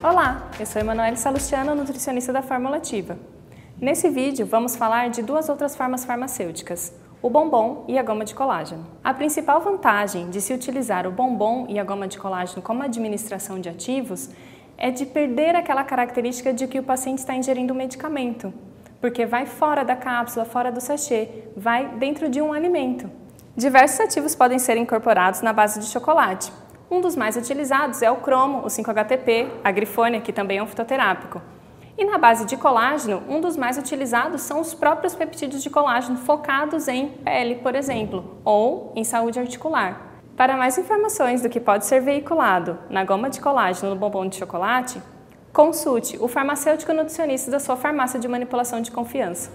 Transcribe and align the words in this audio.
Olá, 0.00 0.48
eu 0.60 0.64
sou 0.64 0.80
Emanuele 0.80 1.16
Salustiano, 1.16 1.74
nutricionista 1.74 2.32
da 2.32 2.40
Fórmula 2.40 2.76
Ativa. 2.76 3.18
Nesse 3.80 4.08
vídeo 4.08 4.46
vamos 4.46 4.76
falar 4.76 5.10
de 5.10 5.22
duas 5.22 5.48
outras 5.48 5.74
formas 5.74 6.04
farmacêuticas, 6.04 6.92
o 7.20 7.28
bombom 7.28 7.84
e 7.88 7.98
a 7.98 8.02
goma 8.04 8.24
de 8.24 8.32
colágeno. 8.32 8.86
A 9.02 9.12
principal 9.12 9.60
vantagem 9.60 10.30
de 10.30 10.40
se 10.40 10.54
utilizar 10.54 11.04
o 11.04 11.10
bombom 11.10 11.66
e 11.68 11.80
a 11.80 11.82
goma 11.84 12.06
de 12.06 12.16
colágeno 12.16 12.62
como 12.62 12.84
administração 12.84 13.58
de 13.58 13.68
ativos 13.68 14.30
é 14.76 14.92
de 14.92 15.04
perder 15.04 15.56
aquela 15.56 15.82
característica 15.82 16.52
de 16.52 16.68
que 16.68 16.78
o 16.78 16.84
paciente 16.84 17.18
está 17.18 17.34
ingerindo 17.34 17.74
um 17.74 17.76
medicamento, 17.76 18.54
porque 19.00 19.26
vai 19.26 19.46
fora 19.46 19.84
da 19.84 19.96
cápsula, 19.96 20.44
fora 20.44 20.70
do 20.70 20.80
sachê, 20.80 21.28
vai 21.56 21.88
dentro 21.96 22.28
de 22.28 22.40
um 22.40 22.52
alimento. 22.52 23.10
Diversos 23.56 23.98
ativos 23.98 24.36
podem 24.36 24.60
ser 24.60 24.76
incorporados 24.76 25.42
na 25.42 25.52
base 25.52 25.80
de 25.80 25.86
chocolate, 25.86 26.52
um 26.90 27.00
dos 27.00 27.14
mais 27.14 27.36
utilizados 27.36 28.00
é 28.00 28.10
o 28.10 28.16
cromo, 28.16 28.60
o 28.60 28.66
5-HTP, 28.66 29.48
a 29.62 29.70
grifônia, 29.70 30.20
que 30.20 30.32
também 30.32 30.58
é 30.58 30.62
um 30.62 30.66
fitoterápico. 30.66 31.40
E 31.98 32.04
na 32.04 32.16
base 32.16 32.46
de 32.46 32.56
colágeno, 32.56 33.22
um 33.28 33.40
dos 33.40 33.56
mais 33.56 33.76
utilizados 33.76 34.42
são 34.42 34.60
os 34.60 34.72
próprios 34.72 35.14
peptídeos 35.14 35.62
de 35.62 35.68
colágeno 35.68 36.16
focados 36.16 36.88
em 36.88 37.08
pele, 37.08 37.56
por 37.56 37.74
exemplo, 37.74 38.38
ou 38.44 38.92
em 38.96 39.04
saúde 39.04 39.38
articular. 39.38 40.00
Para 40.36 40.56
mais 40.56 40.78
informações 40.78 41.42
do 41.42 41.48
que 41.48 41.58
pode 41.60 41.84
ser 41.84 42.00
veiculado 42.00 42.78
na 42.88 43.04
goma 43.04 43.28
de 43.28 43.40
colágeno 43.40 43.90
no 43.90 43.96
bombom 43.96 44.26
de 44.26 44.36
chocolate, 44.36 45.02
consulte 45.52 46.16
o 46.20 46.28
farmacêutico 46.28 46.92
nutricionista 46.92 47.50
da 47.50 47.58
sua 47.58 47.76
farmácia 47.76 48.18
de 48.18 48.28
manipulação 48.28 48.80
de 48.80 48.92
confiança. 48.92 49.50